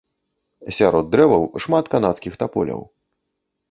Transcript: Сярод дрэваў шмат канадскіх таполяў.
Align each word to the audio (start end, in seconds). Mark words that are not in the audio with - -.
Сярод 0.77 1.13
дрэваў 1.13 1.47
шмат 1.69 1.85
канадскіх 1.97 2.33
таполяў. 2.45 2.81